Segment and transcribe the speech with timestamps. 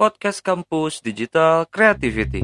[0.00, 2.40] podcast kampus digital creativity.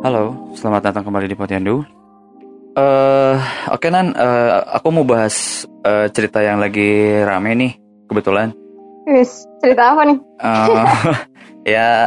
[0.00, 2.01] Halo, selamat datang kembali di Potiandu.
[3.82, 7.72] Oke Nan, eh, aku mau bahas eh, cerita yang lagi rame nih,
[8.06, 8.54] kebetulan.
[9.10, 10.18] Wis, cerita apa nih?
[10.38, 10.86] Eh,
[11.74, 12.06] ya,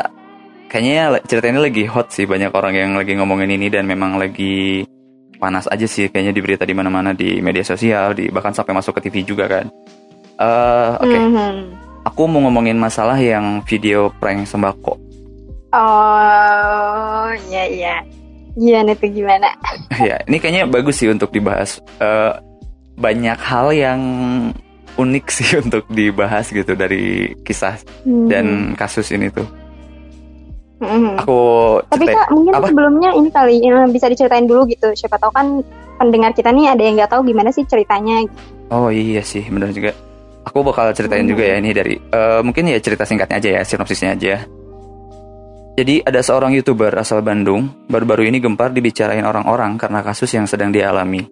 [0.71, 4.87] kayaknya cerita ini lagi hot sih, banyak orang yang lagi ngomongin ini dan memang lagi
[5.35, 8.95] panas aja sih, kayaknya di berita di mana-mana di media sosial, di bahkan sampai masuk
[8.95, 9.67] ke TV juga kan.
[10.39, 11.55] Eh, oke, Mhm.
[12.07, 14.95] aku mau ngomongin masalah yang video prank sembako.
[15.75, 17.95] Oh, iya iya.
[18.55, 19.49] Gimana tuh gimana?
[19.97, 21.77] ya, ini kayaknya bagus sih untuk dibahas.
[21.97, 22.33] Eh,
[22.95, 24.01] banyak hal yang
[24.95, 28.27] unik sih untuk dibahas gitu dari kisah Hmm.
[28.27, 29.43] dan kasus ini tuh.
[30.77, 31.19] Mhm.
[31.19, 31.39] Aku
[31.85, 32.67] Tapi cerita- kak mungkin apa?
[32.67, 34.91] sebelumnya ini kali yang bisa diceritain dulu gitu.
[34.91, 35.47] Siapa tahu kan
[35.97, 38.23] pendengar kita nih ada yang nggak tahu gimana sih ceritanya.
[38.67, 39.95] Oh iya sih, benar juga.
[40.43, 41.31] Aku bakal ceritain Hmm.
[41.31, 44.35] juga ya ini dari eh, mungkin ya cerita singkatnya aja ya, sinopsisnya aja.
[45.75, 50.71] Jadi ada seorang youtuber asal Bandung baru-baru ini gempar dibicarain orang-orang karena kasus yang sedang
[50.71, 51.27] dialami,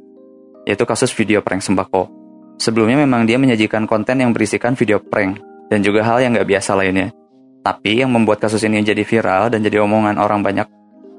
[0.67, 2.11] yaitu kasus video prank sembako.
[2.59, 5.39] Sebelumnya memang dia menyajikan konten yang berisikan video prank
[5.71, 7.15] dan juga hal yang nggak biasa lainnya.
[7.63, 10.67] Tapi yang membuat kasus ini jadi viral dan jadi omongan orang banyak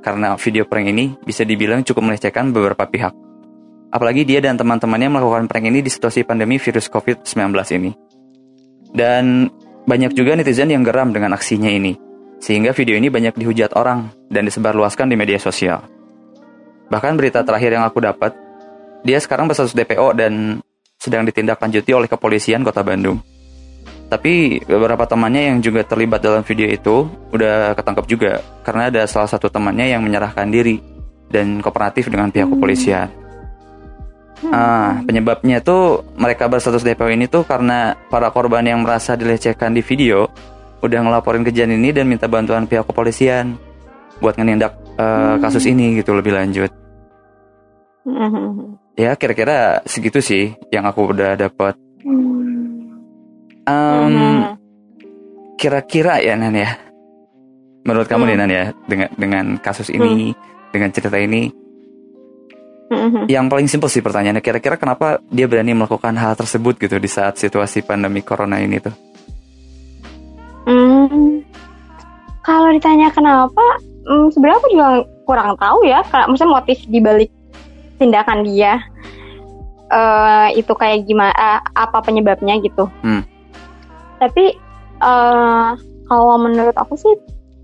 [0.04, 3.16] karena video prank ini bisa dibilang cukup melecehkan beberapa pihak.
[3.88, 7.40] Apalagi dia dan teman-temannya melakukan prank ini di situasi pandemi virus COVID-19
[7.80, 7.90] ini.
[8.92, 9.48] Dan
[9.88, 12.03] banyak juga netizen yang geram dengan aksinya ini.
[12.44, 15.80] Sehingga video ini banyak dihujat orang dan disebarluaskan di media sosial.
[16.92, 18.36] Bahkan berita terakhir yang aku dapat,
[19.00, 20.60] dia sekarang berstatus DPO dan
[21.00, 23.24] sedang ditindaklanjuti oleh kepolisian kota Bandung.
[24.12, 29.32] Tapi beberapa temannya yang juga terlibat dalam video itu udah ketangkep juga karena ada salah
[29.32, 30.84] satu temannya yang menyerahkan diri
[31.32, 33.08] dan kooperatif dengan pihak kepolisian.
[34.52, 39.80] Ah, penyebabnya tuh mereka berstatus DPO ini tuh karena para korban yang merasa dilecehkan di
[39.80, 40.28] video
[40.84, 43.56] udah ngelaporin kejadian ini dan minta bantuan pihak kepolisian
[44.20, 46.70] buat ngenindak eh, kasus ini gitu lebih lanjut.
[48.04, 48.76] Mhm.
[48.94, 51.74] Ya kira-kira segitu sih yang aku udah dapat.
[52.04, 52.94] Hmm.
[53.64, 54.40] Em, Mhm.
[55.56, 56.76] Kira-kira ya Nan ya.
[57.82, 58.30] Menurut kamu Hmm.
[58.30, 60.36] nih Nan ya dengan dengan kasus ini,
[60.70, 61.48] dengan cerita ini,
[62.92, 63.32] Mhm.
[63.32, 67.40] yang paling simpel sih pertanyaannya kira-kira kenapa dia berani melakukan hal tersebut gitu di saat
[67.40, 68.92] situasi pandemi corona ini tuh?
[70.64, 71.40] Hmm.
[72.44, 73.64] Kalau ditanya kenapa,
[74.04, 74.88] hmm, sebenarnya aku juga
[75.24, 76.00] kurang tahu ya.
[76.08, 77.30] Karena maksudnya motif di balik
[77.96, 78.82] tindakan dia
[79.94, 82.88] eh itu kayak gimana, eh, apa penyebabnya gitu.
[83.04, 83.22] Hmm.
[84.18, 84.56] Tapi
[85.00, 85.68] eh
[86.08, 87.14] kalau menurut aku sih,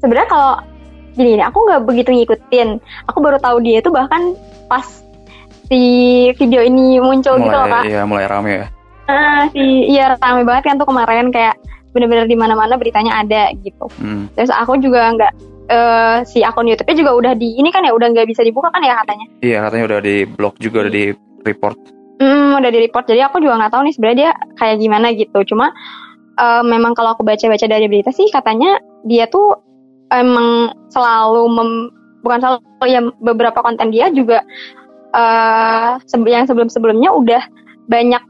[0.00, 0.53] sebenarnya kalau
[1.17, 2.78] gini aku nggak begitu ngikutin.
[3.11, 4.37] Aku baru tahu dia itu bahkan
[4.71, 4.87] pas
[5.71, 5.81] si
[6.38, 7.84] video ini muncul gitu loh kak.
[7.87, 8.67] mulai ya mulai rame ya.
[9.11, 11.59] Ah, si iya rame banget kan tuh kemarin kayak
[11.91, 13.87] bener-bener di mana-mana beritanya ada gitu.
[13.99, 14.31] Hmm.
[14.39, 15.33] Terus aku juga nggak
[15.71, 18.83] eh, si akun YouTube-nya juga udah di ini kan ya udah nggak bisa dibuka kan
[18.83, 19.27] ya katanya.
[19.43, 21.05] Iya katanya udah di blok juga udah di
[21.43, 21.79] report.
[22.21, 23.05] Hmm, udah di report.
[23.09, 24.31] Jadi aku juga nggak tahu nih sebenarnya dia
[24.61, 25.39] kayak gimana gitu.
[25.50, 25.73] Cuma
[26.39, 29.56] eh, memang kalau aku baca-baca dari berita sih katanya dia tuh
[30.11, 31.91] emang selalu mem-
[32.21, 34.45] bukan selalu ya beberapa konten dia juga
[36.06, 37.43] sebe- yang sebelum-sebelumnya udah
[37.91, 38.23] banyak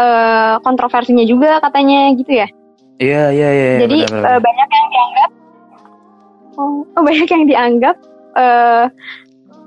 [0.00, 2.48] eh, kontroversinya juga katanya gitu ya.
[3.02, 3.50] Iya iya iya.
[3.50, 4.30] iya, Jadi benar, benar.
[4.30, 5.30] eh, banyak yang dianggap
[6.54, 7.96] oh, oh, banyak yang dianggap
[8.38, 8.84] eh,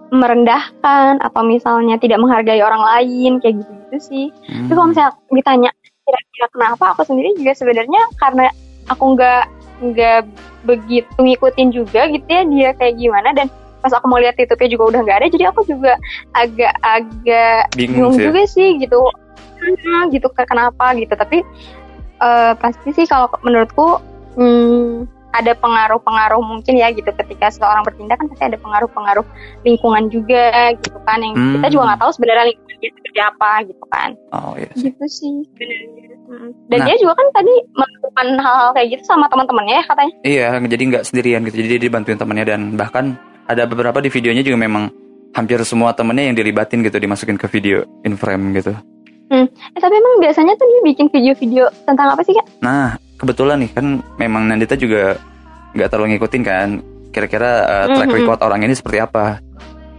[0.07, 4.25] merendahkan atau misalnya tidak menghargai orang lain kayak gitu-gitu sih.
[4.47, 4.71] Hmm.
[4.71, 5.69] Tapi kalau misalnya ditanya
[6.07, 8.47] kira-kira kenapa, aku sendiri juga sebenarnya karena
[8.87, 9.43] aku nggak
[9.77, 10.19] nggak
[10.63, 13.45] begitu ngikutin juga gitu ya dia kayak gimana dan
[13.83, 15.93] pas aku mau lihat YouTube-nya juga udah nggak ada jadi aku juga
[16.33, 18.25] agak-agak bingung bingung sih.
[18.25, 18.99] juga sih gitu
[19.57, 21.41] Hmm, gitu ke kenapa gitu tapi
[22.17, 24.01] eh, pasti sih kalau menurutku
[24.35, 29.25] hmm, ada pengaruh-pengaruh mungkin ya gitu ketika seseorang bertindak kan pasti ada pengaruh-pengaruh
[29.61, 31.53] lingkungan juga gitu kan yang Hmm.
[31.55, 34.69] kita juga nggak tahu sebenarnya lingkungannya seperti apa gitu kan Oh iya.
[34.73, 34.89] sih.
[34.89, 36.51] gitu sih sebenarnya Mm.
[36.67, 36.85] dan Nah.
[36.85, 41.03] dia juga kan tadi melakukan hal-hal kayak gitu sama teman-temannya ya katanya Iya, jadi nggak
[41.05, 41.55] sendirian gitu.
[41.55, 43.15] Jadi dia dibantuin temannya dan bahkan
[43.45, 44.91] ada beberapa di videonya juga memang
[45.31, 48.75] hampir semua temennya yang dilibatin gitu dimasukin ke video in frame gitu.
[49.29, 49.45] Eh,
[49.75, 53.85] tapi emang biasanya tuh dia bikin video-video tentang apa sih kak Nah, kebetulan nih kan
[54.15, 55.17] memang Nandita juga
[55.73, 56.69] nggak terlalu ngikutin kan.
[57.11, 58.17] Kira-kira uh, track Mhm.
[58.17, 59.41] record orang ini seperti apa?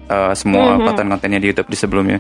[0.09, 0.87] Uh, semua Mhm.
[0.87, 2.19] konten-kontennya di YouTube di sebelumnya.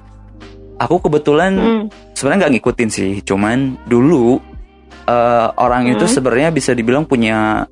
[0.78, 1.82] aku kebetulan Hmm.
[2.14, 4.38] sebenarnya nggak ngikutin sih, cuman dulu
[5.08, 6.14] eh, orang itu Hmm.
[6.14, 7.66] sebenarnya bisa dibilang punya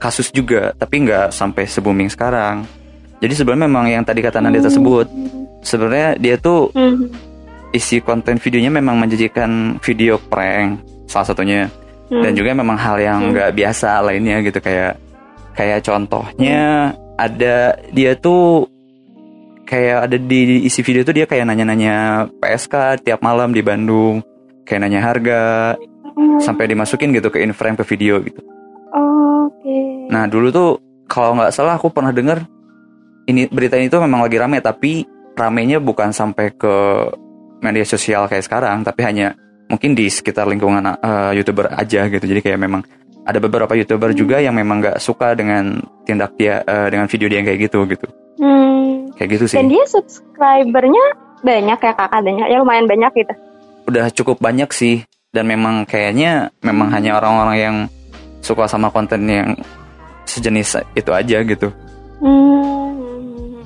[0.00, 2.66] kasus juga, tapi nggak sampai se booming sekarang.
[3.20, 5.06] Jadi sebenarnya memang yang tadi kata Nadia tersebut,
[5.60, 7.06] sebenarnya dia tuh Hmm.
[7.70, 11.66] Isi konten videonya memang menjanjikan video prank salah satunya,
[12.10, 12.22] Hmm.
[12.22, 13.30] dan juga memang hal yang Hmm.
[13.34, 14.98] nggak biasa lainnya gitu kayak
[15.54, 18.66] kayak contohnya ada dia tuh
[19.62, 24.18] kayak ada di isi video tuh dia kayak nanya-nanya PSK tiap malam di Bandung
[24.66, 25.42] kayak nanya harga
[26.10, 26.42] Hmm.
[26.42, 28.42] sampai dimasukin gitu ke in-frame ke video gitu.
[28.90, 30.10] Oke.
[30.10, 30.70] Nah dulu tuh
[31.06, 32.42] kalau nggak salah aku pernah dengar
[33.26, 35.06] ini berita ini tuh memang lagi rame tapi
[35.38, 36.74] ramenya bukan sampai ke
[37.60, 39.36] media sosial kayak sekarang tapi hanya
[39.66, 42.82] mungkin di sekitar lingkungan eh, youtuber aja gitu jadi kayak memang
[43.20, 47.38] ada beberapa youtuber juga yang memang nggak suka dengan tindak dia eh, dengan video dia
[47.38, 48.08] yang kayak gitu gitu
[48.40, 49.12] Hmm.
[49.20, 51.04] kayak gitu sih Dan dia subscribernya
[51.44, 53.34] banyak ya kakak adanya, ya lumayan banyak gitu.
[53.84, 57.76] udah cukup banyak sih dan memang kayaknya memang hanya orang-orang yang
[58.40, 59.52] suka sama konten yang
[60.24, 61.68] sejenis itu aja gitu
[62.20, 63.60] Hmm.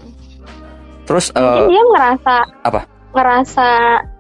[1.05, 2.81] terus Mungkin eh, dia ngerasa apa?
[3.15, 3.69] Ngerasa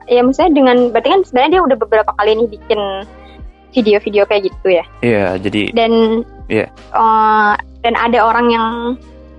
[0.06, 2.80] ya misalnya dengan berarti kan sebenarnya dia udah beberapa kali nih bikin
[3.74, 4.84] video-video kayak gitu ya.
[5.02, 6.68] iya jadi Dan Iya.
[6.70, 7.52] eh,
[7.82, 8.68] dan ada orang yang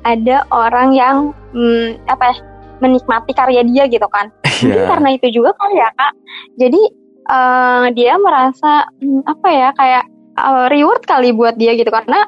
[0.04, 1.16] ada orang yang
[1.54, 2.36] hmm, apa ya,
[2.81, 4.30] menikmati karya dia gitu kan.
[4.62, 6.13] Mungkin iya karena itu juga kali ya kak.
[6.60, 6.81] Jadi
[7.25, 10.04] eh, dia merasa hmm, apa ya kayak
[10.36, 12.25] eh, reward kali buat dia gitu karena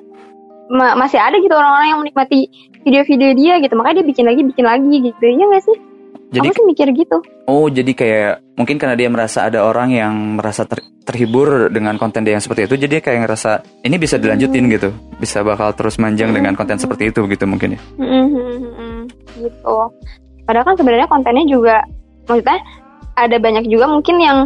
[0.70, 2.48] ma- masih ada gitu orang-orang yang menikmati
[2.86, 5.78] video-video dia gitu makanya dia bikin lagi bikin lagi gitu ya nggak sih?
[6.28, 7.18] Jadi Aku sih mikir gitu.
[7.48, 12.28] Oh, jadi kayak mungkin karena dia merasa ada orang yang merasa ter- terhibur dengan konten
[12.28, 13.52] dia yang seperti itu, jadi dia kayak ngerasa
[13.88, 14.92] ini bisa dilanjutin gitu,
[15.24, 17.82] bisa bakal terus manjang dengan konten seperti itu gitu mungkin ya.
[17.96, 19.08] Mm-mm,
[19.40, 19.76] gitu.
[20.44, 21.80] Padahal kan sebenarnya kontennya juga
[22.28, 22.60] maksudnya
[23.16, 24.38] ada banyak juga mungkin yang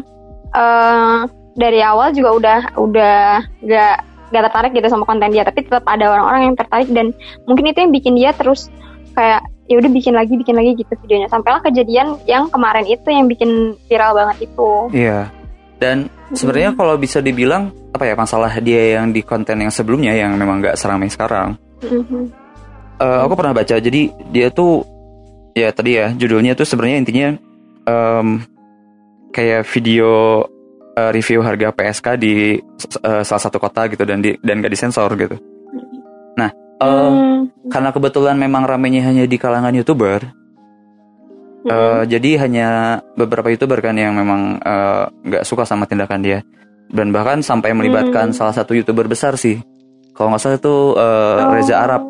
[0.54, 1.20] eh
[1.58, 3.20] dari awal juga udah udah
[3.66, 3.96] gak
[4.32, 7.12] gak tertarik gitu sama konten dia tapi tetap ada orang-orang yang tertarik dan
[7.44, 8.72] mungkin itu yang bikin dia terus
[9.12, 13.32] kayak ya udah bikin lagi bikin lagi gitu videonya sampailah kejadian yang kemarin itu yang
[13.32, 15.32] bikin viral banget itu Iya.
[15.82, 20.38] Dan sebenarnya kalau bisa dibilang apa ya masalah dia yang di konten yang sebelumnya yang
[20.38, 21.58] memang nggak seramai sekarang.
[21.82, 22.30] Mhm.
[23.02, 24.86] Eh, aku pernah baca jadi dia tuh
[25.58, 27.28] ya tadi ya judulnya tuh sebenarnya intinya
[27.90, 28.46] em,
[29.34, 30.46] kayak video
[30.94, 32.62] eh, review harga PSK di
[33.02, 35.34] eh, salah satu kota gitu dan di dan gak disensor gitu.
[36.82, 37.40] Em, Hmm.
[37.70, 40.34] karena kebetulan memang ramenya hanya di kalangan youtuber,
[41.62, 41.70] Mhm.
[41.70, 42.68] eh, jadi hanya
[43.14, 46.42] beberapa youtuber kan yang memang eh, nggak suka sama tindakan dia
[46.90, 48.36] dan bahkan sampai melibatkan Hmm.
[48.36, 49.62] salah satu youtuber besar sih.
[50.12, 51.54] Kalau nggak salah itu eh, Oh.
[51.54, 52.02] Reza Arab.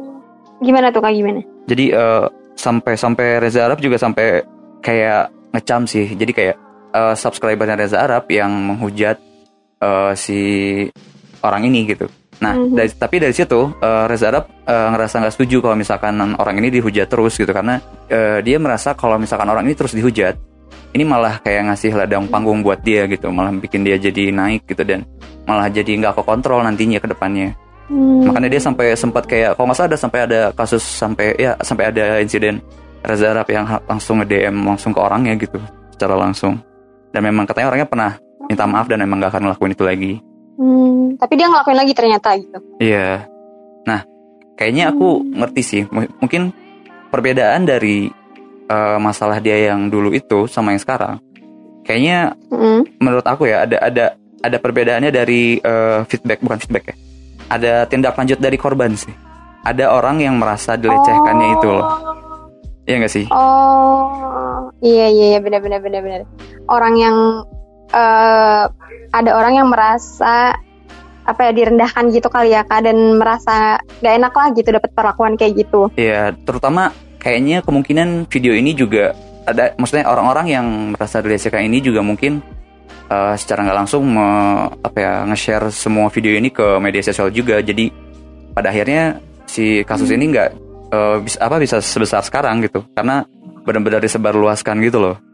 [0.62, 4.45] gimana tuh kak gimana Jadi eh, sampai sampai Reza Arab juga sampai
[4.79, 6.15] kayak ngecam sih.
[6.15, 6.56] Jadi kayak
[6.91, 9.19] eh, subscribernya Reza Arab yang menghujat
[9.79, 10.39] eh, si
[11.41, 12.06] orang ini gitu.
[12.41, 12.73] Nah, Mhm.
[12.73, 16.73] dari, tapi dari situ eh, Reza Arab eh, ngerasa nggak setuju kalau misalkan orang ini
[16.73, 17.77] dihujat terus gitu karena
[18.09, 20.33] eh, dia merasa kalau misalkan orang ini terus dihujat,
[20.97, 24.81] ini malah kayak ngasih ladang panggung buat dia gitu, malah bikin dia jadi naik gitu
[24.81, 25.05] dan
[25.45, 27.53] malah jadi nggak kekontrol nantinya ke depannya.
[27.91, 28.25] Hmm.
[28.25, 31.93] Makanya dia sampai sempat kayak kalau nggak salah ada sampai ada kasus sampai ya sampai
[31.93, 32.57] ada insiden
[33.05, 35.61] Reza Arab yang langsung nge-DM langsung ke orangnya gitu
[35.93, 36.57] secara langsung.
[37.13, 38.11] Dan memang katanya orangnya pernah
[38.49, 40.13] minta maaf dan emang gak akan ngelakuin itu lagi.
[40.62, 42.58] Hmm, tapi dia ngelakuin lagi ternyata gitu.
[42.77, 43.25] Iya.
[43.82, 44.06] Nah,
[44.53, 45.82] kayaknya aku ngerti sih.
[45.89, 46.53] M- mungkin
[47.10, 48.13] perbedaan dari
[48.70, 51.18] eh, masalah dia yang dulu itu sama yang sekarang.
[51.82, 52.86] Kayaknya Hmm.
[53.01, 54.06] menurut aku ya ada ada
[54.39, 56.96] ada perbedaannya dari eh, feedback bukan feedback ya.
[57.51, 59.12] Ada tindak lanjut dari korban sih.
[59.65, 61.89] Ada orang yang merasa dilecehkannya itu loh.
[62.86, 63.25] Iya nggak sih?
[63.30, 66.22] Oh, iya iya iya benar benar benar benar.
[66.65, 67.13] Orang yang
[67.91, 68.63] eh
[69.12, 70.55] ada orang yang merasa
[71.21, 75.38] apa ya direndahkan gitu kali ya kak dan merasa gak enak lah gitu dapat perlakuan
[75.38, 75.91] kayak gitu.
[75.93, 76.89] Iya, terutama
[77.21, 79.13] kayaknya kemungkinan video ini juga
[79.45, 80.65] ada, maksudnya orang-orang yang
[80.98, 82.41] merasa dilecehkan ini juga mungkin
[83.12, 87.62] eh, secara nggak langsung me- apa ya nge-share semua video ini ke media sosial juga.
[87.62, 87.93] Jadi
[88.57, 90.50] pada akhirnya si kasus ini nggak
[90.89, 93.27] eh, bisa apa bisa sebesar sekarang gitu, karena
[93.62, 95.30] benar-benar disebarluaskan gitu loh, Hmm,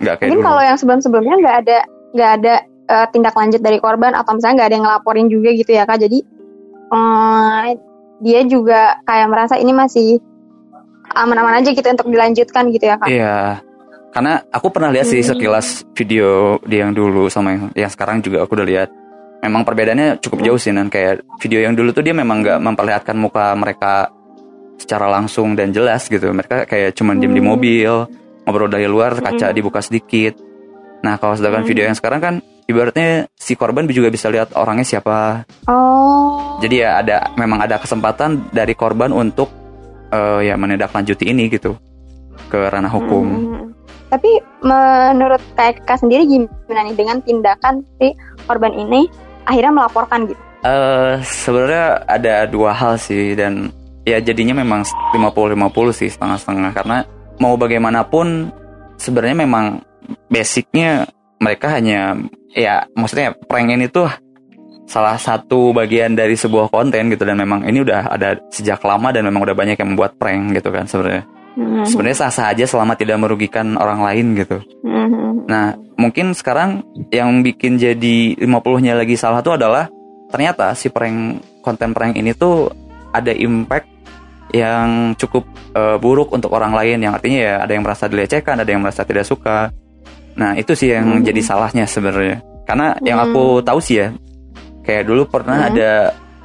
[0.00, 0.48] nggak kayak mungkin dulu.
[0.48, 1.78] kalau yang sebelum-sebelumnya nggak ada
[2.10, 2.54] nggak ada
[2.90, 5.98] eh, tindak lanjut dari korban atau misalnya nggak ada yang ngelaporin juga gitu ya kak.
[6.00, 6.18] Jadi
[6.90, 7.66] eh,
[8.20, 10.18] dia juga kayak merasa ini masih
[11.10, 13.08] aman-aman aja gitu untuk dilanjutkan gitu ya kak.
[13.08, 13.64] Iya,
[14.10, 15.30] karena aku pernah lihat sih Hmm.
[15.30, 18.88] sekilas video dia yang dulu sama yang, yang sekarang juga aku udah lihat.
[19.40, 23.16] Memang perbedaannya cukup jauh sih, dan kayak video yang dulu tuh dia memang nggak memperlihatkan
[23.16, 24.12] muka mereka
[24.76, 26.28] secara langsung dan jelas gitu.
[26.28, 27.48] Mereka kayak cuman diem di Hmm.
[27.48, 27.92] mobil,
[28.44, 29.56] ngobrol dari luar kaca Mm-mm.
[29.56, 30.36] dibuka sedikit.
[31.00, 31.68] Nah kalau sedangkan Mm.
[31.68, 32.34] video yang sekarang kan
[32.70, 35.44] ibaratnya si korban juga bisa lihat orangnya siapa.
[35.66, 36.60] Oh.
[36.62, 39.50] Jadi ya ada memang ada kesempatan dari korban untuk
[40.14, 41.74] eh, ya menindaklanjuti ini gitu
[42.50, 43.26] ke ranah hukum.
[43.26, 43.66] Hmm.
[44.10, 48.10] Tapi menurut Eka sendiri gimana nih dengan tindakan si
[48.46, 49.06] korban ini
[49.46, 50.42] akhirnya melaporkan gitu?
[50.66, 53.70] Eh sebenarnya ada dua hal sih dan
[54.02, 54.82] ya jadinya memang
[55.14, 56.98] 50-50 sih setengah-setengah karena
[57.40, 58.52] mau bagaimanapun
[59.00, 59.80] sebenarnya memang
[60.28, 61.08] basicnya
[61.40, 62.20] mereka hanya
[62.52, 64.06] ya maksudnya prank ini tuh
[64.84, 69.24] salah satu bagian dari sebuah konten gitu dan memang ini udah ada sejak lama dan
[69.24, 71.82] memang udah banyak yang membuat prank gitu kan sebenarnya Hmm.
[71.82, 75.42] sebenarnya sah-sah aja selama tidak merugikan orang lain gitu Hmm.
[75.50, 79.90] Nah, mungkin sekarang yang bikin jadi 50-nya lagi salah tuh adalah
[80.30, 82.70] ternyata si prank konten prank ini tuh
[83.10, 83.99] ada impact
[84.50, 88.70] yang cukup eh, buruk untuk orang lain yang artinya ya ada yang merasa dilecehkan, ada
[88.70, 89.70] yang merasa tidak suka.
[90.34, 91.26] Nah, itu sih yang Hmm.
[91.26, 92.42] jadi salahnya sebenarnya.
[92.66, 93.30] Karena yang Hmm.
[93.30, 94.08] aku tahu sih ya,
[94.82, 95.68] kayak dulu pernah Hmm.
[95.74, 95.90] ada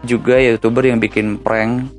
[0.06, 1.90] juga youtuber yang bikin prank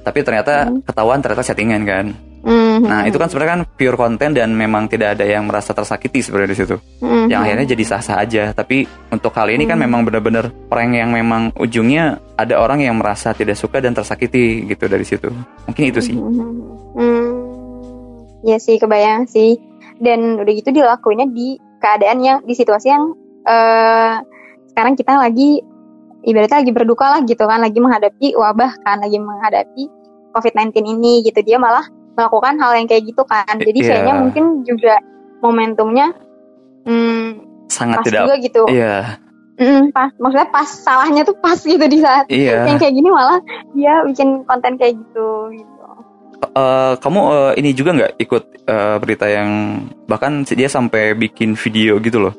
[0.00, 0.80] tapi ternyata Hmm.
[0.80, 2.06] ketahuan ternyata settingan kan.
[2.48, 2.80] Hmm.
[2.80, 6.50] Nah, itu kan sebenarnya kan pure konten dan memang tidak ada yang merasa tersakiti sebenarnya
[6.56, 7.28] di situ Hmm.
[7.28, 8.56] yang akhirnya jadi sah-sah aja.
[8.56, 9.84] Tapi untuk kali ini kan Hmm.
[9.84, 14.88] memang benar-benar prank yang memang ujungnya ada orang yang merasa tidak suka dan tersakiti gitu
[14.88, 15.28] dari situ.
[15.68, 16.16] Mungkin itu sih.
[16.16, 17.28] Hmm.
[18.48, 19.60] Ya sih kebayang sih.
[20.00, 23.12] Dan udah gitu dilakuinnya di keadaan yang di situasi yang
[23.44, 24.24] eh
[24.72, 25.60] sekarang kita lagi
[26.24, 29.84] ibaratnya lagi berduka lah gitu kan, lagi menghadapi wabah kan, lagi menghadapi
[30.32, 31.44] COVID-19 ini gitu.
[31.44, 31.84] Dia malah
[32.18, 33.54] melakukan hal yang kayak gitu kan.
[33.54, 33.88] Jadi Iya.
[33.88, 34.94] kayaknya mungkin juga
[35.38, 36.10] momentumnya
[36.82, 37.26] hmm,
[37.70, 38.62] Sangat pas tidak juga gitu.
[38.66, 39.22] Iya,
[39.58, 42.62] Mm, pas maksudnya pas salahnya tuh pas gitu di saat iya.
[42.62, 43.42] yang kayak gini malah
[43.74, 45.86] dia bikin konten kayak gitu gitu.
[46.38, 51.98] Eh, kamu eh, ini juga nggak ikut eh, berita yang bahkan dia sampai bikin video
[51.98, 52.34] gitu loh,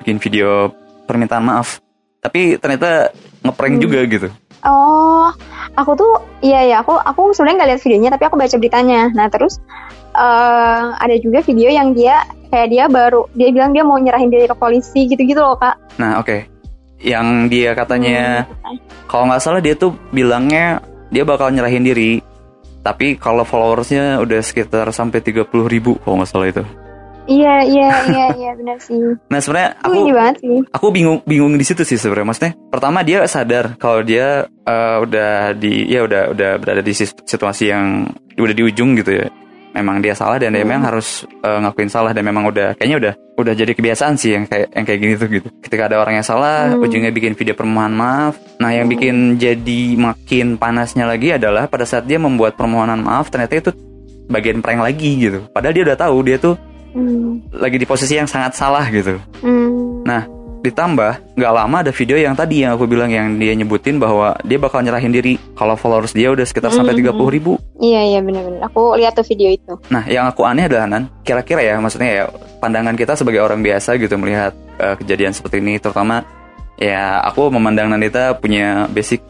[0.00, 0.72] bikin video
[1.04, 1.84] permintaan maaf.
[2.24, 3.12] Tapi ternyata
[3.44, 3.84] ngeprank Hmm.
[3.84, 4.28] juga gitu.
[4.64, 5.28] Oh,
[5.76, 9.12] aku tuh iya ya aku aku sebenarnya nggak lihat videonya tapi aku baca beritanya.
[9.12, 9.60] Nah terus
[10.14, 14.46] eh ada juga video yang dia kayak dia baru dia bilang dia mau nyerahin diri
[14.46, 15.76] ke polisi gitu-gitu loh kak.
[16.00, 16.48] Nah, oke.
[17.04, 18.80] Yang dia katanya Hmm.
[19.04, 20.80] kalau nggak salah dia tuh bilangnya
[21.12, 22.24] dia bakal nyerahin diri
[22.80, 26.64] tapi kalau followersnya udah sekitar sampai 30 ribu kalau nggak salah itu
[27.24, 29.00] Iya iya iya iya benar sih.
[29.26, 30.58] nah sebenarnya Aku banget sih.
[30.68, 35.52] aku bingung bingung di situ sih sebenarnya maksudnya pertama dia sadar kalau dia eh, udah
[35.52, 38.04] di ya udah udah berada di situasi yang
[38.34, 39.32] udah di ujung gitu ya
[39.72, 40.68] memang dia salah dan dia Hmm.
[40.68, 44.44] memang harus eh, ngakuin salah dan memang udah kayaknya udah udah jadi kebiasaan sih yang
[44.44, 46.84] kayak yang kayak gini tuh gitu ketika ada orang yang salah Hmm.
[46.84, 48.94] ujungnya bikin video permohonan maaf nah yang Hmm.
[48.94, 53.70] bikin jadi makin panasnya lagi adalah pada saat dia membuat permohonan maaf ternyata itu
[54.26, 56.54] bagian prank lagi gitu padahal dia udah tahu dia tuh
[56.94, 57.42] Hmm.
[57.50, 60.06] lagi di posisi yang sangat salah gitu Hmm.
[60.06, 60.22] Nah,
[60.60, 64.56] ditambah nggak lama ada video yang tadi yang aku bilang yang dia nyebutin bahwa dia
[64.56, 67.12] bakal nyerahin diri kalau followers dia udah sekitar sampai Hmm.
[67.12, 67.52] 30 ribu.
[67.76, 68.64] Iya iya benar-benar.
[68.68, 69.74] Aku lihat tuh video itu.
[69.88, 72.24] Nah, yang aku aneh adalah nan, kira-kira ya maksudnya ya
[72.60, 76.24] pandangan kita sebagai orang biasa gitu melihat eh, kejadian seperti ini, terutama
[76.76, 79.20] ya aku memandang Nandita punya basic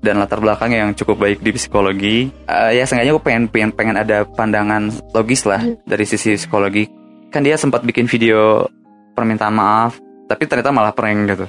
[0.00, 2.32] dan latar belakang yang cukup baik di psikologi.
[2.46, 5.76] Eh, ya sengaja aku pengen, pengen pengen ada pandangan logis lah Hmm.
[5.86, 6.98] dari sisi psikologi.
[7.30, 8.66] Kan dia sempat bikin video
[9.14, 11.46] permintaan maaf, tapi ternyata malah prank gitu.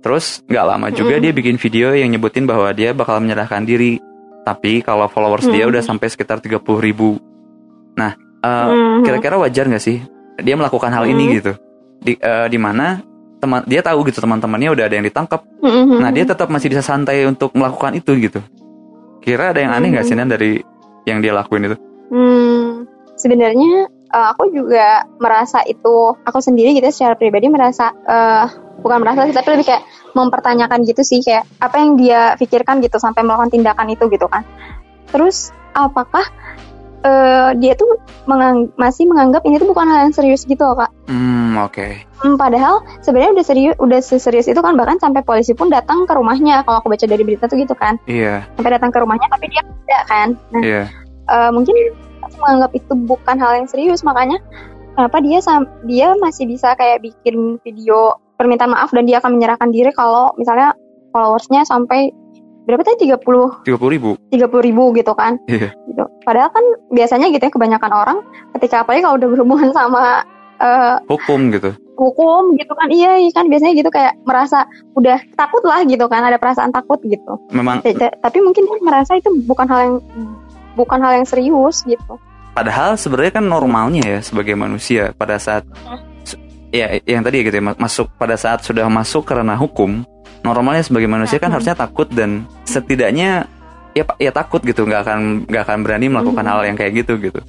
[0.00, 1.22] Terus nggak lama juga Hmm.
[1.28, 4.00] dia bikin video yang nyebutin bahwa dia bakal menyerahkan diri.
[4.46, 5.72] Tapi kalau followers dia Hmm.
[5.76, 7.20] udah sampai sekitar 30 ribu.
[7.92, 9.04] Nah, eh, Hmm.
[9.04, 10.00] kira-kira wajar nggak sih
[10.38, 11.34] dia melakukan hal ini Hmm.
[11.36, 11.52] gitu?
[11.98, 13.02] Di eh, di mana
[13.38, 15.44] teman dia tahu gitu teman-temannya udah ada yang ditangkap.
[15.60, 15.98] Hmm.
[16.00, 18.40] Nah dia tetap masih bisa santai untuk melakukan itu gitu.
[19.20, 20.24] Kira ada yang aneh nggak sih Hmm.
[20.24, 20.62] Nan dari
[21.04, 21.76] yang dia lakuin itu?
[22.08, 22.86] Hmm,
[23.18, 28.46] sebenarnya eh, aku juga merasa itu aku sendiri gitu secara pribadi merasa eh,
[28.78, 29.82] bukan merasa sih tapi lebih kayak
[30.14, 34.46] mempertanyakan gitu sih kayak apa yang dia pikirkan gitu sampai melakukan tindakan itu gitu kan.
[35.10, 36.24] Terus apakah
[37.04, 40.90] eh, dia tuh mengang- masih menganggap ini tuh bukan hal yang serius gitu loh kak?
[41.06, 41.88] Hmm oke.
[42.18, 46.12] Hmm, padahal sebenarnya udah serius udah seserius itu kan bahkan sampai polisi pun datang ke
[46.18, 49.46] rumahnya kalau aku baca dari berita tuh gitu kan Iya sampai datang ke rumahnya tapi
[49.46, 50.28] dia tidak kan.
[50.50, 50.82] Nah iya.
[51.30, 51.76] eh, mungkin
[52.36, 54.02] menganggap itu bukan hal yang serius.
[54.02, 54.36] Makanya
[54.92, 55.38] kenapa dia
[55.84, 60.74] dia masih bisa kayak bikin video permintaan maaf dan dia akan menyerahkan diri kalau misalnya
[61.10, 62.12] followersnya sampai
[62.64, 63.08] berapa tadi?
[63.08, 64.10] 30 30 ribu.
[64.28, 65.40] 30 ribu gitu kan?
[65.46, 65.72] Iya.
[65.88, 66.04] gitu.
[66.22, 68.18] Padahal kan biasanya gitu ya kebanyakan orang
[68.54, 70.22] ketika apalagi kalau udah berhubungan sama
[70.58, 71.72] eh, Hukum gitu.
[71.98, 72.92] hukum gitu kan?
[72.92, 73.50] Iya iya kan?
[73.50, 76.22] Biasanya gitu kayak merasa udah takut lah gitu kan?
[76.22, 77.40] Ada perasaan takut gitu.
[77.50, 79.94] Memang Ta- ta- tapi mungkin dia merasa itu bukan hal yang
[80.78, 82.14] bukan hal yang serius gitu.
[82.54, 85.66] Padahal sebenarnya kan normalnya ya sebagai manusia pada saat
[86.70, 90.04] ya yang tadi gitu ya ma- masuk pada saat sudah masuk karena hukum
[90.44, 93.48] normalnya sebagai manusia kan harusnya takut dan setidaknya
[93.96, 96.52] ya ya takut gitu nggak akan nggak akan berani melakukan Hmm.
[96.54, 97.40] hal yang kayak gitu gitu.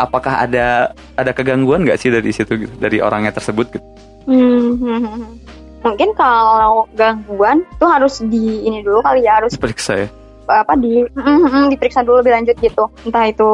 [0.00, 3.86] Apakah ada ada kegangguan nggak sih dari situ gitu dari orangnya tersebut gitu?
[4.24, 5.36] Hmm, hmm.
[5.80, 10.08] Mungkin kalau gangguan tuh harus di ini dulu kali ya harus diperiksa ya
[10.50, 12.84] apa di mm, mm, diperiksa dulu lebih lanjut gitu.
[13.06, 13.50] Entah itu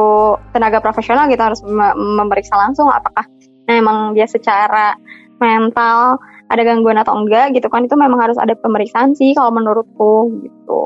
[0.51, 3.29] tenaga profesional kita harus me- memeriksa langsung apakah
[3.69, 4.97] memang dia secara
[5.37, 10.31] mental ada gangguan atau enggak gitu kan itu memang harus ada pemeriksaan sih kalau menurutku
[10.41, 10.83] gitu.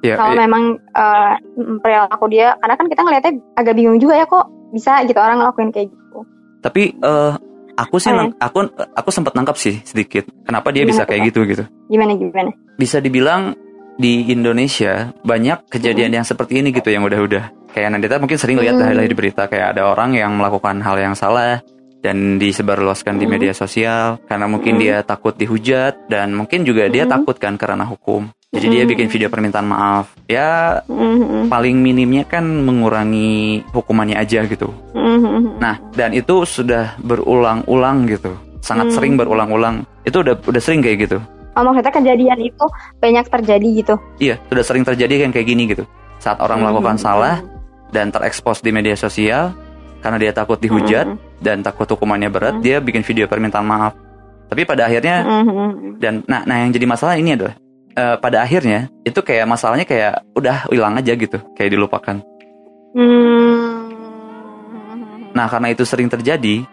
[0.00, 4.24] ya, kalau ya, memang mm, perilaku dia karena kan kita ngelihatnya agak bingung juga ya
[4.24, 6.18] kok bisa gitu orang ngelakuin kayak gitu.
[6.64, 7.32] tapi eh,
[7.76, 8.32] aku sih Oh, ya.
[8.40, 8.58] aku
[8.96, 12.50] aku sempat nangkap sih sedikit kenapa dia Gimana bisa kayak gitu gitu Gimana gimana?
[12.80, 13.52] bisa dibilang
[13.96, 16.16] di Indonesia banyak kejadian Hmm.
[16.22, 17.72] yang seperti ini gitu yang udah-udah.
[17.72, 18.96] Kayak Nandita mungkin sering lihat Hmm.
[18.96, 21.60] di berita kayak ada orang yang melakukan hal yang salah
[22.00, 23.34] dan disebarluaskan di Hmm.
[23.36, 24.82] media sosial karena mungkin Hmm.
[24.84, 27.20] dia takut dihujat dan mungkin juga dia Hmm.
[27.20, 28.28] takut kan karena hukum.
[28.54, 28.92] Jadi dia Hmm.
[28.94, 30.16] bikin video permintaan maaf.
[30.30, 34.72] Ya Mm, mm, paling minimnya kan mengurangi hukumannya aja gitu.
[35.60, 38.32] Nah, dan itu sudah berulang-ulang gitu.
[38.64, 38.94] Sangat Hmm.
[38.96, 39.84] sering berulang-ulang.
[40.06, 41.18] Itu udah udah sering kayak gitu.
[41.56, 42.66] Oh, maksudnya kejadian itu
[43.00, 43.94] banyak terjadi gitu.
[44.20, 45.88] Iya, sudah sering terjadi kan kayak gini gitu.
[46.20, 47.02] Saat orang melakukan Mhm.
[47.02, 47.40] salah
[47.88, 49.56] dan terekspos di media sosial
[50.04, 51.40] karena dia takut dihujat Mhm.
[51.40, 52.62] dan takut hukumannya berat, Mhm.
[52.62, 53.96] dia bikin video permintaan maaf.
[54.52, 55.96] Tapi pada akhirnya Mhm.
[55.96, 57.56] dan nah nah yang jadi masalah ini adalah
[57.96, 62.20] eh, pada akhirnya itu kayak masalahnya kayak udah hilang aja gitu, kayak dilupakan.
[62.92, 63.88] Hmm.
[65.32, 66.64] Nah, karena itu sering terjadi,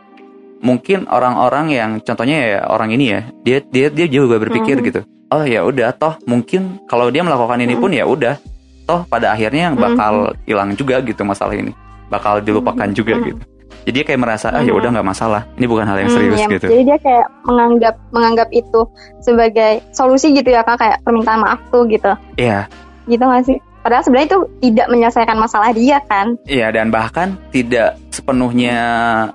[0.63, 4.85] mungkin orang-orang yang contohnya ya orang ini ya, dia dia dia juga berpikir Mhm.
[4.87, 5.01] gitu.
[5.29, 8.39] Oh ya udah toh mungkin kalau dia melakukan ini pun ya udah
[8.85, 11.75] toh pada akhirnya bakal hilang juga gitu masalah ini.
[12.07, 13.41] Bakal dilupakan juga gitu.
[13.83, 15.43] Jadi dia kayak merasa ah ya udah nggak masalah.
[15.59, 16.65] Ini bukan hal yang Hmm, serius ya, gitu.
[16.71, 18.81] Jadi dia kayak menganggap menganggap itu
[19.19, 22.13] sebagai solusi gitu ya kak kayak permintaan maaf tuh gitu.
[22.39, 22.71] Iya.
[23.03, 23.59] Gitu gak sih?
[23.83, 26.39] Padahal sebenarnya itu tidak menyelesaikan masalah dia kan.
[26.47, 28.77] Iya dan bahkan tidak sepenuhnya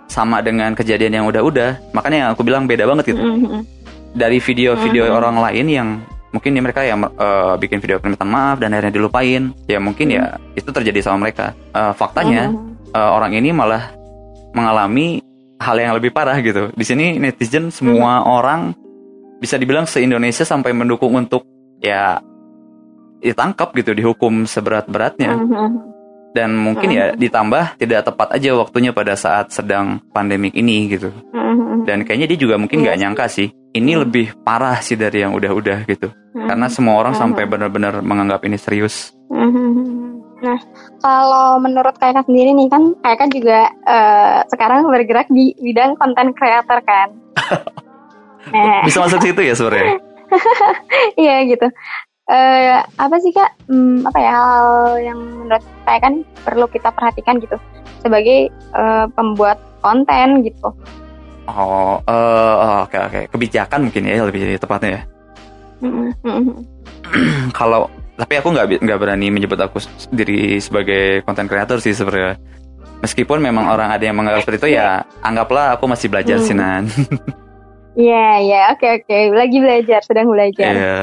[0.09, 1.93] sama dengan kejadian yang udah-udah.
[1.93, 3.21] Makanya aku bilang beda banget gitu.
[3.21, 3.77] Mhm.
[4.09, 5.15] dari video-video Mhm.
[5.15, 5.89] orang lain yang
[6.33, 10.41] mungkin ya mereka yang eh, bikin video permintaan maaf dan akhirnya dilupain ya mungkin ya
[10.57, 12.89] itu terjadi sama mereka Eh, faktanya Mhm.
[12.89, 13.93] eh, orang ini malah
[14.53, 15.21] mengalami
[15.61, 18.73] hal yang lebih parah gitu di sini netizen semua orang
[19.39, 21.45] bisa dibilang se Indonesia sampai mendukung untuk
[21.79, 22.19] ya
[23.19, 25.69] ditangkap gitu dihukum seberat-beratnya Mhm.
[26.33, 31.85] dan mungkin ya ditambah tidak tepat aja waktunya pada saat sedang pandemik ini gitu Mhm.
[31.85, 33.03] dan kayaknya dia juga mungkin Iya nggak sih.
[33.03, 37.99] nyangka sih ini lebih parah sih dari yang udah-udah gitu karena semua orang sampai benar-benar
[37.99, 39.11] menganggap ini serius.
[40.39, 40.55] Nah,
[41.03, 46.79] kalau menurut kakak sendiri nih kan kakak juga eh, sekarang bergerak di bidang konten kreator
[46.87, 47.11] kan.
[48.55, 49.99] nah, bisa masuk situ ya sebenarnya
[51.21, 51.67] iya gitu.
[52.29, 53.57] Eh, apa sih kak?
[53.67, 54.67] Hmm, apa ya hal
[55.01, 56.15] yang menurut saya kan
[56.45, 57.57] perlu kita perhatikan gitu
[57.99, 60.69] sebagai eh, pembuat konten gitu.
[61.49, 65.03] oh eh, oh, oke oke kebijakan mungkin ya lebih tepatnya ya
[65.81, 66.07] Mhm.
[66.21, 66.55] Mhm.
[67.59, 72.37] kalau tapi aku nggak nggak berani menyebut aku sendiri sebagai konten kreator sih sebenarnya
[72.99, 76.45] meskipun memang orang ada yang menganggap seperti itu ya anggaplah aku masih belajar Hmm.
[76.45, 76.85] sih nan
[77.97, 80.71] Iya iya oke oke lagi belajar sedang belajar.
[80.71, 80.99] Iya.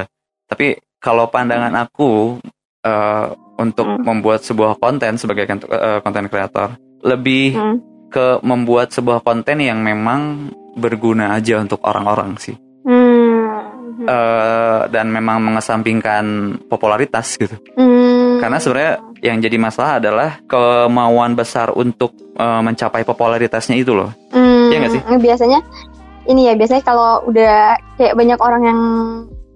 [0.48, 2.42] Tapi kalau pandangan aku
[2.82, 3.26] eh,
[3.58, 4.02] untuk Hmm.
[4.02, 7.78] membuat sebuah konten sebagai kont- eh, konten kreator lebih Hmm.
[8.10, 12.54] ke membuat sebuah konten yang memang berguna aja untuk orang-orang sih.
[12.86, 14.06] Hmm.
[14.06, 16.26] Eh, dan memang mengesampingkan
[16.70, 17.58] popularitas gitu.
[17.74, 18.38] Hmm.
[18.38, 24.12] Karena sebenarnya yang jadi masalah adalah kemauan besar untuk eh, mencapai popularitasnya itu loh.
[24.30, 25.02] Hmm, Iya nggak sih?
[25.18, 25.60] Biasanya
[26.28, 28.80] ini ya biasanya kalau udah kayak banyak orang yang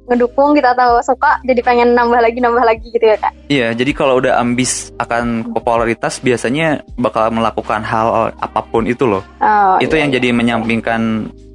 [0.10, 3.32] ngedukung gitu atau suka jadi pengen nambah lagi nambah lagi gitu ya kak.
[3.48, 9.22] Iya, jadi kalau udah ambis akan popularitas biasanya bakal melakukan hal apa pun itu loh.
[9.38, 10.18] Oh, itu iya, yang iya.
[10.18, 11.02] jadi menyampingkan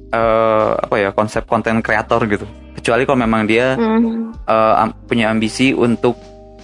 [0.09, 2.47] eh, apa ya konsep konten kreator gitu.
[2.73, 4.47] Kecuali kalau memang dia Mhm.
[4.47, 6.15] eh, am- punya ambisi untuk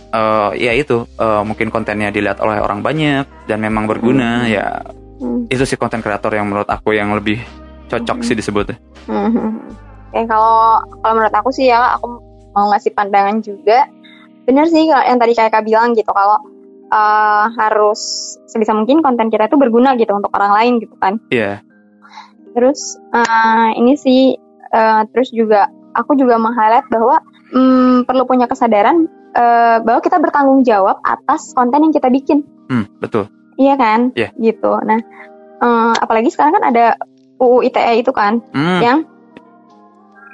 [0.09, 4.49] eh, ya itu eh, mungkin kontennya dilihat oleh orang banyak dan memang berguna Hmm.
[4.49, 4.65] ya
[5.19, 5.45] Hmm.
[5.47, 7.39] itu sih konten kreator yang menurut aku yang lebih
[7.87, 8.25] cocok Hmm.
[8.25, 8.75] sih disebutnya.
[9.05, 9.90] Mhm.
[10.11, 12.19] Oke kalau kalau menurut aku sih ya aku
[12.51, 13.87] mau ngasih pandangan juga.
[14.43, 16.35] Bener sih kalau yang tadi kayak kak bilang gitu kalau
[16.91, 21.15] eh, harus sebisa mungkin konten kita itu berguna gitu untuk orang lain gitu kan.
[21.31, 21.63] Iya.
[22.51, 24.35] Terus eh, ini sih
[24.75, 27.23] eh, terus juga aku juga meng-highlight bahwa
[27.55, 32.43] mm, perlu punya kesadaran eh, bahwa kita bertanggung jawab atas konten yang kita bikin.
[32.67, 33.31] Hmm, betul.
[33.55, 34.11] Iya kan?
[34.15, 34.35] Iya.
[34.35, 34.71] Gitu.
[34.83, 34.99] Nah,
[35.63, 36.99] eh, apalagi sekarang kan ada
[37.41, 38.99] UU ITE itu kan, Hmm, yang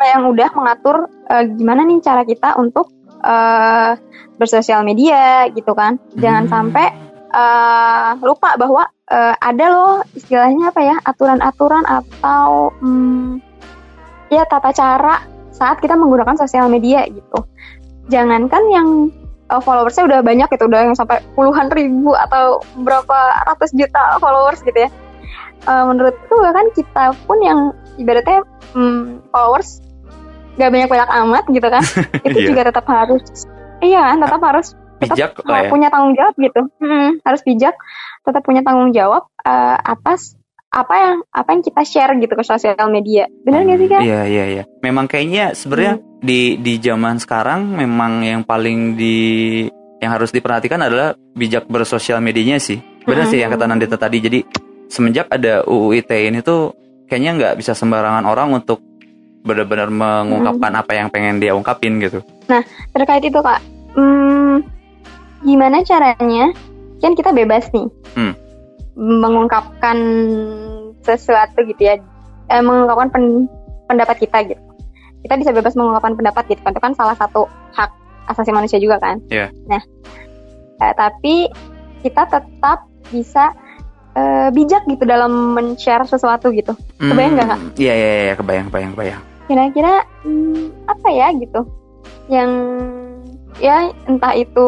[0.06, 2.92] yang udah mengatur eh, gimana nih cara kita untuk
[3.24, 3.92] eh,
[4.38, 5.98] bersosial media gitu kan.
[6.18, 6.54] Jangan Hmm.
[6.54, 6.88] sampai
[7.34, 13.42] eh, lupa bahwa eh, ada loh istilahnya apa ya aturan-aturan atau hmm,
[14.30, 17.44] ya tata cara saat kita menggunakan sosial media gitu.
[18.14, 18.88] Jangankan yang
[19.50, 23.18] eh, followersnya udah banyak gitu, udah yang sampai puluhan ribu atau berapa
[23.50, 24.90] ratus juta followers gitu ya.
[25.68, 27.60] Eh, menurutku bahkan kita pun yang
[27.98, 28.46] ibaratnya
[28.78, 29.82] hmm, followers
[30.58, 31.84] gak banyak banyak amat gitu kan,
[32.28, 32.48] itu Iya.
[32.50, 33.24] juga tetap harus,
[33.80, 34.68] iya kan, tetap harus
[34.98, 35.70] tetap bijak lah ya.
[35.70, 36.62] punya tanggung jawab gitu.
[36.82, 37.76] Hmm, harus bijak,
[38.22, 40.34] tetap punya tanggung jawab eh, atas
[40.68, 43.30] apa yang apa yang kita share gitu ke sosial media.
[43.46, 44.02] Benar nggak sih kan?
[44.04, 44.64] Iya iya iya.
[44.84, 49.16] Memang kayaknya sebenarnya di di zaman sekarang memang yang paling di
[49.98, 52.78] yang harus diperhatikan adalah bijak bersosial medianya sih.
[53.06, 53.78] Benar sih yang kata Hmm.
[53.78, 54.18] Nandita tadi.
[54.20, 54.40] Jadi
[54.92, 56.76] semenjak ada UU ITE ini tuh
[57.08, 58.84] kayaknya nggak bisa sembarangan orang untuk
[59.48, 60.82] benar-benar mengungkapkan Hmm.
[60.84, 62.20] apa yang pengen dia ungkapin gitu.
[62.92, 63.64] Terkait itu kak,
[63.96, 64.62] hmm,
[65.42, 66.52] gimana caranya?
[66.98, 68.34] Kan kita bebas nih Hmm.
[68.94, 69.98] mengungkapkan
[71.00, 71.96] sesuatu gitu ya,
[72.48, 73.48] eh, mengungkapkan pen-
[73.86, 74.62] pendapat kita gitu.
[75.18, 77.90] Kita bisa bebas mengungkapkan pendapat gitu kan, itu kan salah satu hak
[78.28, 79.24] asasi manusia juga kan.
[79.28, 79.54] Iya.
[79.66, 79.82] Nah,
[80.80, 81.48] eh, tapi
[82.00, 83.56] kita tetap bisa
[84.14, 86.74] eh, bijak gitu dalam men-share sesuatu gitu.
[86.98, 87.60] Kebayang nggak, Kak?
[87.62, 89.22] Hmm, Iya iya iya kebayang kebayang kebayang.
[89.48, 91.64] Kira-kira hmm, apa ya gitu?
[92.28, 92.52] Yang
[93.64, 94.68] ya entah itu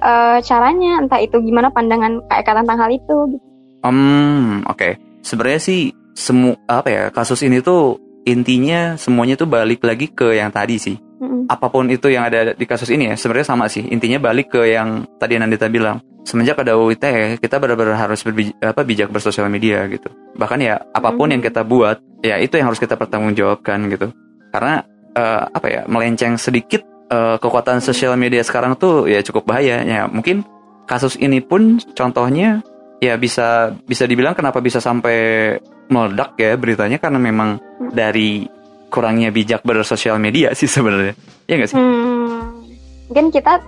[0.00, 3.46] eh, caranya, entah itu gimana pandangan Kak tentang hal itu gitu.
[3.84, 4.98] Hmm, oke.
[5.22, 5.80] Sebenarnya sih
[6.18, 10.96] semu apa ya kasus ini tuh intinya semuanya tuh balik lagi ke yang tadi sih.
[11.18, 11.50] Mm-mm.
[11.50, 13.82] Apa pun itu yang ada di kasus ini ya sebenarnya sama sih.
[13.82, 15.98] Intinya balik ke yang tadi Nandita bilang.
[16.22, 18.20] Semenjak ada UU ITE, kita benar-benar harus
[18.60, 20.12] apa bijak bersosial media gitu.
[20.36, 21.32] Bahkan ya apa pun Mhm.
[21.34, 24.12] yang kita buat, ya itu yang harus kita pertanggungjawabkan gitu.
[24.52, 24.84] Karena
[25.16, 29.80] eh, apa ya melenceng sedikit eh, kekuatan sosial media sekarang tuh ya cukup bahaya.
[29.82, 30.44] Ya mungkin
[30.84, 32.60] kasus ini pun contohnya
[33.00, 35.56] ya bisa bisa dibilang kenapa bisa sampai
[35.88, 37.94] meledak ya beritanya karena memang Hmm.
[37.94, 38.44] dari
[38.88, 41.14] kurangnya bijak bersosial media sih sebenarnya.
[41.48, 41.76] Ya nggak sih?
[41.76, 42.64] Hmm,
[43.08, 43.60] mungkin kita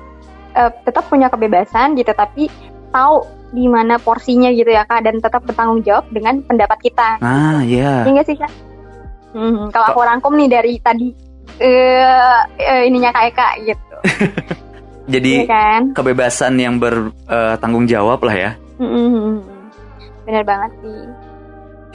[0.56, 2.48] eh, tetap punya kebebasan gitu, tapi
[2.90, 7.18] tahu di mana porsinya gitu ya kak, dan tetap bertanggung jawab dengan pendapat kita.
[7.18, 8.06] Nah, ya.
[8.06, 8.52] Iya nggak sih kak?
[9.30, 11.08] Hmm, kalau aku rangkum nih dari tadi
[11.62, 13.96] eh eh, ininya kak Eka gitu,
[15.12, 15.82] Jadi iya kan?
[15.90, 18.50] kebebasan yang bertanggung jawab lah ya.
[18.78, 19.42] Hmm,
[20.22, 20.98] bener banget sih.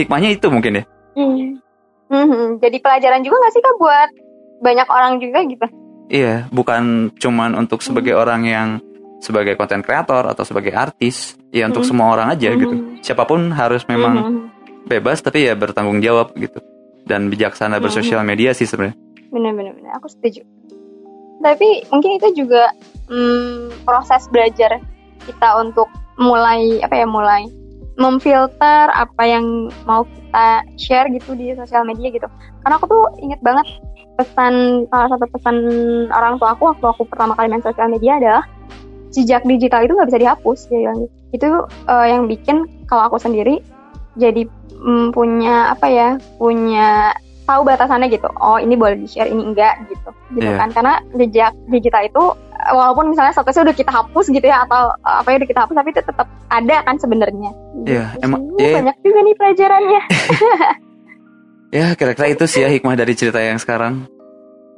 [0.04, 0.84] Hikmahnya itu mungkin ya.
[1.16, 1.56] Hmm.
[2.06, 4.10] Hmm, jadi pelajaran juga nggak sih kak buat
[4.62, 5.66] banyak orang juga gitu?
[6.06, 8.70] Iya, bukan cuman untuk sebagai orang yang
[9.18, 11.90] sebagai konten kreator atau sebagai artis, ya untuk Hmm.
[11.90, 12.62] semua orang aja Hmm.
[12.62, 12.76] gitu.
[13.02, 14.44] Siapa pun harus memang Hmm,
[14.86, 16.62] bebas tapi ya bertanggung jawab gitu.
[17.06, 17.86] Dan bijaksana Hmm.
[17.86, 18.98] bersosial media sih sebenarnya.
[19.26, 19.92] bener-bener bener.
[19.98, 20.46] aku setuju.
[21.42, 22.72] Tapi mungkin itu juga
[23.10, 24.80] hmm, proses belajar
[25.26, 27.44] kita untuk mulai apa ya mulai
[27.96, 32.28] memfilter apa yang mau kita share gitu di sosial media gitu.
[32.64, 33.68] Karena aku tuh inget banget
[34.16, 35.56] pesan salah satu pesan
[36.12, 38.44] orang tua aku waktu aku pertama kali main sosial media adalah
[39.12, 41.16] jejak digital itu nggak bisa dihapus dia bilang gitu.
[41.36, 41.50] Itu
[41.88, 43.60] eh, yang bikin kalau aku sendiri
[44.16, 44.48] jadi
[44.80, 48.28] mm, punya apa ya punya tahu batasannya gitu.
[48.42, 50.10] Oh ini boleh di share ini enggak gitu.
[50.36, 50.60] Gitu Iya.
[50.60, 52.24] kan karena jejak digital itu
[52.74, 55.76] walaupun misalnya statusnya udah kita hapus gitu ya atau eh, apa ya udah kita hapus
[55.78, 57.52] tapi itu tetap ada kan sebenarnya.
[57.86, 58.64] Iya, Gitu emang sih.
[58.66, 60.02] ya, banyak juga nih pelajarannya.
[61.78, 64.10] ya kira-kira itu sih ya hikmah dari cerita yang sekarang.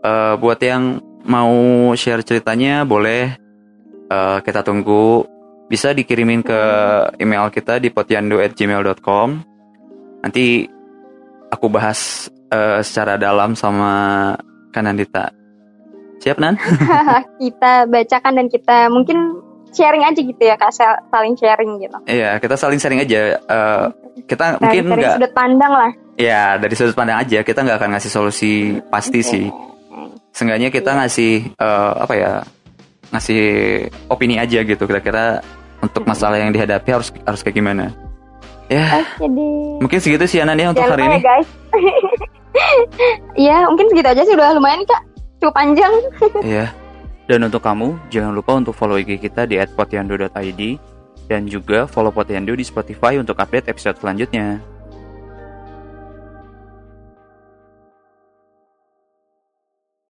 [0.03, 3.35] Eh, buat yang mau share ceritanya boleh
[4.07, 5.27] eh, kita tunggu
[5.67, 6.59] bisa dikirimin ke
[7.19, 9.27] email kita di potiando@gmail.com.
[10.23, 10.67] Nanti
[11.51, 14.33] aku bahas eh, secara dalam sama
[14.71, 15.46] Kanandita.
[16.17, 16.57] Siap Nan?
[17.41, 19.17] kita bacakan dan kita mungkin
[19.69, 21.97] sharing aja gitu ya kak sal- saling sharing gitu.
[22.05, 23.37] Iya, kita saling sharing aja.
[23.37, 23.83] Eh,
[24.25, 25.91] kita Dari, mungkin dari nggak, sudut pandang lah.
[26.15, 27.39] ya dari sudut pandang aja.
[27.41, 28.53] Kita nggak akan ngasih solusi
[28.87, 29.45] pasti sih.
[30.31, 32.31] Seenggaknya kita ngasih eh, apa ya,
[33.09, 33.41] ngasih
[34.07, 34.83] opini aja gitu.
[34.83, 35.45] Kira-kira
[35.77, 37.93] untuk masalah yang dihadapi harus harus kayak gimana?
[38.67, 39.79] Ya, deh.
[39.79, 41.17] mungkin segitu sih Anan ya untuk Jangan hari ini.
[41.17, 41.49] ya guys.
[43.37, 45.01] Iya mungkin segitu aja sih udah lumayan kak.
[45.41, 45.93] Cukup panjang.
[46.47, 46.73] Iya.
[47.27, 50.61] Dan untuk kamu, jangan lupa untuk follow IG kita di @potiando.id
[51.27, 54.63] dan juga follow Potiando di Spotify untuk update episode selanjutnya.